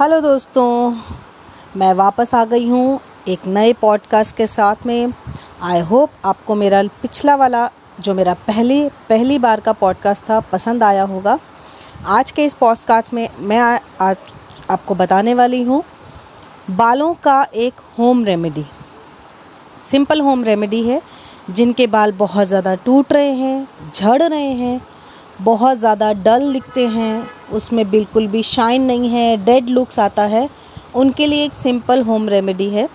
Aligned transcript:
Hello 0.00 0.20
दोस्तों 0.20 0.94
मैं 1.76 1.92
वापस 1.94 2.34
आ 2.34 2.44
गई 2.44 2.68
हूँ 2.68 3.00
एक 3.28 3.46
नए 3.46 3.72
पॉडकास्ट 3.72 4.36
के 4.36 4.46
साथ 4.46 4.76
में। 4.86 5.12
आई 5.62 5.80
होप 5.80 6.10
आपको 6.24 6.54
मेरा 6.54 6.82
पिछला 7.02 7.34
वाला 7.34 7.70
जो 8.00 8.14
मेरा 8.14 8.34
पहली 8.34 8.88
पहली 9.08 9.38
बार 9.38 9.60
का 9.60 9.72
पॉडकास्ट 9.72 10.22
था 10.30 10.40
पसंद 10.40 10.82
आया 10.82 11.02
होगा। 11.02 11.38
आज 12.06 12.30
के 12.30 12.44
इस 12.44 12.54
पॉडकास्ट 12.54 13.14
में 13.14 13.28
मैं 13.38 13.58
आ, 13.58 13.78
आज 14.00 14.16
आपको 14.70 14.94
बताने 14.94 15.34
वाली 15.34 15.62
हूँ 15.62 15.82
बालों 16.70 17.14
का 17.14 17.46
एक 17.54 17.74
home 17.98 18.24
remedy 18.24 18.66
simple 19.90 20.20
home 20.20 20.44
remedy 20.44 20.82
है 20.82 21.00
जिनके 21.50 21.86
बाल 21.86 22.12
बहुत 22.12 22.48
ज़्यादा 22.48 22.74
टूट 22.74 23.12
रहे 23.12 23.30
हैं 23.30 23.68
झड़ 23.94 24.22
रहे 24.22 24.52
हैं 24.54 24.80
बहुत 25.40 25.78
ज़्यादा 25.78 26.12
डल 26.12 26.52
दिखते 26.52 26.86
हैं 26.86 27.33
उसमें 27.52 27.88
बिल्कुल 27.90 28.26
भी 28.26 28.42
शाइन 28.42 28.82
नहीं 28.82 29.08
है, 29.08 29.36
डेड 29.44 29.68
लुक्स 29.68 29.98
आता 29.98 30.22
है। 30.22 30.48
उनके 30.94 31.26
लिए 31.26 31.44
एक 31.44 31.54
सिंपल 31.54 32.02
होम 32.02 32.28
रेमेडी 32.28 32.68
है। 32.70 32.88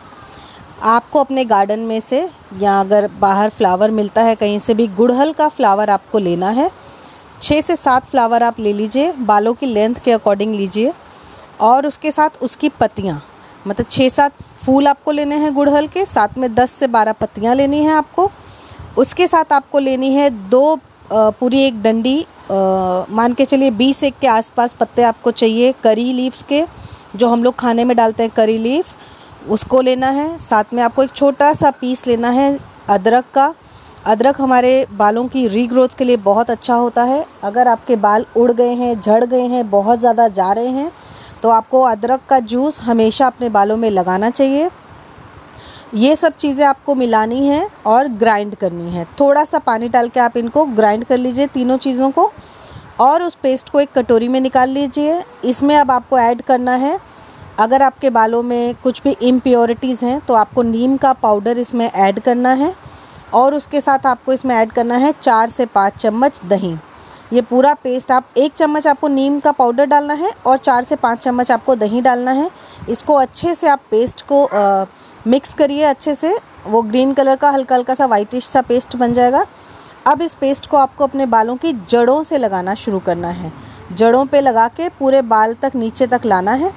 आपको 0.83 1.19
अपने 1.19 1.45
गार्डन 1.45 1.79
में 1.79 1.99
से 1.99 2.27
या 2.59 2.79
अगर 2.81 3.09
बाहर 3.19 3.49
फ्लावर 3.49 3.91
मिलता 3.91 4.21
है, 4.21 4.35
कहीं 4.35 4.59
से 4.59 4.73
भी 4.73 4.87
गुड़हल 4.87 5.33
का 5.33 5.47
फ्लावर 5.47 5.89
आपको 5.89 6.19
लेना 6.19 6.49
है। 6.49 6.69
छः 7.41 7.61
से 7.61 7.75
सात 7.75 8.05
फ्लावर 8.05 8.43
आप 8.43 8.59
ले 8.59 8.73
लीजिए, 8.73 9.11
बालों 9.11 9.53
की 9.53 9.65
लेंथ 9.65 9.95
के 9.95 10.11
अकॉर्डिंग 10.11 10.55
लीजिए। 10.55 10.93
और 11.61 11.87
उसके 11.87 12.11
साथ 12.11 12.43
उसकी 12.43 12.69
पत्तियाँ 12.69 13.21
मतलब 13.67 13.85
छः 13.91 14.09
सात 14.09 14.41
फूल 14.65 14.87
आपको 14.87 15.11
लेने 15.11 15.35
हैं 15.35 15.53
गुड़हल 15.53 15.87
के, 15.87 16.05
साथ 16.05 16.37
में 16.37 16.53
दस 16.55 16.71
से 16.71 16.87
बारह 16.87 17.11
पत्तियाँ 17.11 17.55
लेनी 17.55 17.83
हैं 17.83 17.93
आपको। 17.93 18.29
उसके 18.97 19.27
साथ 19.27 19.53
आपको 19.53 19.79
लेनी 19.79 20.13
है 20.13 20.29
दो 20.49 20.79
पूरी 21.11 21.61
एक 21.61 21.81
डंडी 21.83 22.25
मान 22.49 23.33
के 23.33 23.45
चलिए 23.45 23.71
बीस 23.73 24.03
एक 24.03 24.17
के 24.21 24.27
आसपास 24.29 24.73
पत्ते 24.73 25.03
आपको 25.03 25.31
चाहिए, 25.33 25.71
करी 25.83 26.11
लीव्स 26.13 26.41
के, 26.43 26.63
जो 27.15 27.27
हम 27.27 27.43
लोग 27.43 27.55
खाने 27.55 27.85
में 27.85 27.95
डालते 27.97 28.23
हैं 28.23 28.31
करी 28.31 28.57
लीफ 28.59 29.49
उसको 29.49 29.81
लेना 29.81 30.09
है। 30.09 30.37
साथ 30.39 30.73
में 30.73 30.81
आपको 30.83 31.03
एक 31.03 31.11
छोटा 31.11 31.53
सा 31.53 31.71
पीस 31.71 32.05
लेना 32.07 32.29
है 32.31 32.57
अदरक 32.89 33.25
का। 33.33 33.53
अदरक 34.05 34.41
हमारे 34.41 34.85
बालों 34.93 35.27
की 35.27 35.47
रीग्रोथ 35.47 35.97
के 35.97 36.05
लिए 36.05 36.17
बहुत 36.19 36.49
अच्छा 36.49 36.75
होता 36.75 37.03
है। 37.03 37.25
अगर 37.43 37.67
आपके 37.67 37.95
बाल 37.97 38.25
उड़ 38.35 38.51
गए 38.51 38.73
हैं, 38.73 38.99
झड़ 39.01 39.23
गए 39.25 39.41
हैं, 39.43 39.69
बहुत 39.69 39.99
ज़्यादा 39.99 40.27
जा 40.29 40.51
रहे 40.51 40.69
हैं 40.69 40.91
तो 41.41 41.49
आपको 41.51 41.81
अदरक 41.83 42.21
का 42.29 42.39
जूस 42.41 42.81
हमेशा 42.81 43.27
अपने 43.27 43.49
बालों 43.49 43.77
में 43.77 43.89
लगाना 43.91 44.29
चाहिए। 44.31 44.69
ये 45.93 46.15
सब 46.15 46.35
चीज़ें 46.37 46.65
आपको 46.65 46.93
मिलानी 46.95 47.47
है 47.47 47.67
और 47.87 48.07
ग्राइंड 48.17 48.55
करनी 48.55 48.89
है। 48.91 49.05
थोड़ा 49.19 49.43
सा 49.45 49.59
पानी 49.59 49.87
डाल 49.89 50.09
के 50.09 50.19
आप 50.19 50.35
इनको 50.37 50.65
ग्राइंड 50.65 51.05
कर 51.05 51.17
लीजिए 51.17 51.47
तीनों 51.47 51.77
चीज़ों 51.77 52.09
को 52.11 52.31
और 52.99 53.23
उस 53.23 53.35
पेस्ट 53.43 53.69
को 53.69 53.79
एक 53.79 53.91
कटोरी 53.95 54.27
में 54.27 54.39
निकाल 54.41 54.69
लीजिए। 54.69 55.23
इसमें 55.43 55.75
अब 55.77 55.91
आपको 55.91 56.19
ऐड 56.19 56.41
करना 56.41 56.73
है। 56.73 56.99
अगर 57.59 57.81
आपके 57.81 58.09
बालों 58.09 58.41
में 58.43 58.75
कुछ 58.83 59.01
भी 59.03 59.15
इम्प्योरिटीज़ 59.21 60.05
हैं 60.05 60.19
तो 60.25 60.33
आपको 60.33 60.61
नीम 60.63 60.95
का 60.97 61.13
पाउडर 61.15 61.57
इसमें 61.57 61.85
ऐड 61.85 62.19
करना 62.19 62.53
है 62.53 62.73
और 63.33 63.53
उसके 63.53 63.81
साथ 63.81 64.05
आपको 64.07 64.33
इसमें 64.33 64.55
ऐड 64.55 64.71
करना 64.71 64.95
है 64.97 65.13
चार 65.21 65.49
से 65.49 65.65
पाँच 65.65 65.95
चम्मच 65.95 66.39
दही। 66.45 66.75
ये 67.33 67.41
पूरा 67.41 67.73
पेस्ट 67.73 68.11
आप 68.11 68.27
एक 68.37 68.53
चम्मच 68.53 68.87
आपको 68.87 69.07
नीम 69.07 69.39
का 69.39 69.51
पाउडर 69.51 69.85
डालना 69.85 70.13
है 70.13 70.31
और 70.45 70.57
चार 70.59 70.83
से 70.83 70.95
पाँच 70.95 71.19
चम्मच 71.19 71.51
आपको 71.51 71.75
दही 71.75 72.01
डालना 72.01 72.31
है। 72.31 72.49
इसको 72.89 73.13
अच्छे 73.15 73.55
से 73.55 73.67
आप 73.67 73.81
पेस्ट 73.91 74.21
को 74.27 74.43
आ, 74.45 74.85
मिक्स 75.29 75.53
करिए 75.53 75.83
अच्छे 75.83 76.15
से। 76.15 76.39
वो 76.67 76.81
ग्रीन 76.81 77.13
कलर 77.13 77.35
का, 77.35 77.49
हल्का 77.49 77.75
हल्का 77.75 77.93
सा 77.93 78.05
वाइटिश 78.05 78.47
सा 78.47 78.61
पेस्ट 78.61 78.95
बन 78.95 79.13
जाएगा। 79.13 79.45
अब 80.05 80.21
इस 80.21 80.33
पेस्ट 80.33 80.67
को 80.67 80.77
आपको 80.77 81.03
अपने 81.03 81.25
बालों 81.25 81.55
की 81.55 81.73
जड़ों 81.89 82.23
से 82.23 82.37
लगाना 82.37 82.73
शुरू 82.73 82.99
करना 82.99 83.27
है। 83.27 83.53
जड़ों 83.93 84.25
पे 84.25 84.41
लगा 84.41 84.67
के 84.67 84.89
पूरे 84.89 85.21
बाल 85.21 85.53
तक 85.53 85.71
नीचे 85.75 86.07
तक 86.07 86.21
लाना 86.25 86.51
है। 86.51 86.73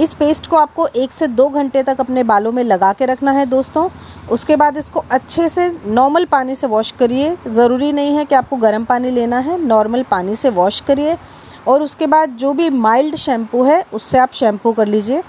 इस 0.00 0.14
पेस्ट 0.14 0.46
को 0.46 0.56
आपको 0.56 0.86
एक 0.86 1.12
से 1.12 1.26
दो 1.26 1.48
घंटे 1.48 1.82
तक 1.82 2.00
अपने 2.00 2.22
बालों 2.22 2.52
में 2.52 2.64
लगा 2.64 2.92
के 2.92 3.06
रखना 3.06 3.30
है 3.30 3.46
दोस्तों। 3.46 3.88
उसके 4.30 4.56
बाद 4.56 4.76
इसको 4.76 5.04
अच्छे 5.10 5.48
से 5.48 5.78
नॉर्मल 5.86 6.24
पानी 6.24 6.54
से 6.54 6.66
वॉश 6.66 6.90
करिए। 6.90 7.36
ज़रूरी 7.48 7.92
नहीं 7.92 8.16
है 8.16 8.24
कि 8.24 8.34
आपको 8.34 8.56
गर्म 8.56 8.84
पानी 8.84 9.10
लेना 9.10 9.38
है। 9.38 9.66
नॉर्मल 9.66 10.02
पानी 10.02 10.36
से 10.36 10.50
वॉश 10.50 10.80
करिए। 10.80 11.18
और 11.68 11.82
उसके 11.82 12.06
बाद 12.06 12.30
जो 12.30 12.52
भी 12.52 12.70
माइल्ड 12.70 13.16
शैम्पू 13.16 13.64
है, 13.64 13.84
उससे 13.92 14.18
आप 14.18 14.32
शैम्पू 14.32 14.72
कर 14.72 14.86
लीजिए। 14.86 15.22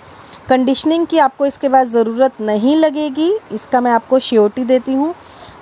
कंडीशनिंग 0.50 1.06
की 1.08 1.18
आपको 1.18 1.46
इसके 1.46 1.70
बाद 1.70 1.88
ज़रूरत 1.88 2.42
नहीं 2.42 2.76
लगेगी, 2.76 3.32
इसका 3.52 3.82
मैं 3.82 3.92
आपको 3.92 4.20
श्योरिटी 4.20 4.64
देती 4.64 4.94
हूँ। 4.94 5.14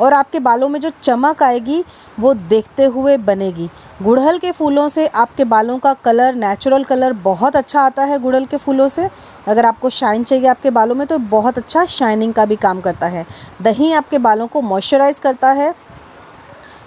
और 0.02 0.14
आपके 0.14 0.40
बालों 0.40 0.68
में 0.70 0.80
जो 0.82 0.90
चमक 1.04 1.44
आएगी, 1.44 1.84
वो 2.20 2.34
देखते 2.34 2.86
हुए 2.86 3.18
बनेगी। 3.20 3.70
गुड़हल 4.02 4.38
के 4.38 4.52
फूलों 4.52 4.88
से 4.90 5.06
आपके 5.08 5.44
बालों 5.44 5.78
का 5.80 5.94
कलर 5.96 6.36
नेचुरल 6.36 6.84
कलर 6.84 7.14
बहुत 7.14 7.56
अच्छा 7.56 7.82
आता 7.82 8.04
है 8.04 8.20
गुड़हल 8.20 8.46
के 8.46 8.58
फूलों 8.58 8.88
से। 8.88 9.10
अगर 9.48 9.66
आपको 9.66 9.90
शाइन 9.90 10.24
चाहिए 10.24 10.48
आपके 10.48 10.70
बालों 10.70 10.96
में 10.96 11.06
तो 11.08 11.18
बहुत 11.18 11.58
अच्छा 11.58 11.86
शाइनिंग 11.88 12.34
का 12.34 12.46
भी 12.46 12.56
काम 12.58 12.82
करता 12.82 13.08
है। 13.08 13.26
दही 13.62 13.92
आपके 13.94 14.18
बालों 14.20 14.48
को 14.48 14.62
मॉइस्चराइज 14.64 15.20
करता 15.20 15.52
है। 15.52 15.74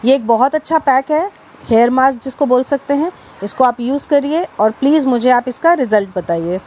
ये 0.04 0.14
एक 0.14 0.26
बहुत 0.26 0.54
अच्छा 0.54 0.78
पैक 0.80 1.10
है 1.10 1.30
हेयर 1.64 1.90
मास्क 1.90 2.22
जिसको 2.22 2.46
बोल 2.46 2.62
सकते 2.64 2.94
हैं। 2.94 3.10
इसको 3.42 3.64
आप 3.64 3.80
यूज़ 3.80 4.06
करिए 4.08 4.46
और 4.60 4.70
प्लीज़ 4.70 5.06
मुझे 5.06 5.30
आप 5.30 5.48
इसका 5.48 5.72
रिज़ल्ट 5.74 6.16
बताइए। 6.16 6.60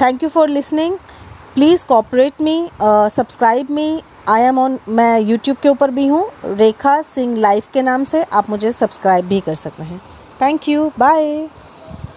Thank 0.00 0.22
you 0.22 0.28
for 0.28 0.48
listening 0.48 0.96
please 1.54 1.84
cooperate 1.88 2.40
me 2.42 2.68
subscribe 2.82 3.70
me 3.70 4.02
I 4.28 4.42
am 4.42 4.58
on 4.58 4.78
मैं 4.88 5.18
यूट्यूब 5.20 5.56
के 5.62 5.68
ऊपर 5.68 5.90
भी 5.90 6.06
हूँ। 6.06 6.24
रेखा 6.46 7.00
सिंह 7.04 7.36
लाइफ 7.36 7.68
के 7.72 7.82
नाम 7.82 8.04
से 8.04 8.22
आप 8.22 8.50
मुझे 8.50 8.72
सब्सक्राइब 8.72 9.26
भी 9.26 9.40
कर 9.40 9.54
सकते 9.54 9.82
हैं। 9.82 10.00
Thank 10.42 10.68
you 10.68 10.90
bye 10.98 11.48